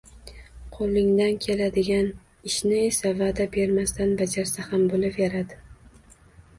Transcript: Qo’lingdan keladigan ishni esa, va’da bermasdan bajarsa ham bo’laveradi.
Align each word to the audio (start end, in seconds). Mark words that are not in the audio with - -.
Qo’lingdan 0.77 1.37
keladigan 1.43 2.09
ishni 2.51 2.81
esa, 2.87 3.13
va’da 3.23 3.49
bermasdan 3.55 4.19
bajarsa 4.25 4.69
ham 4.73 4.93
bo’laveradi. 4.95 5.65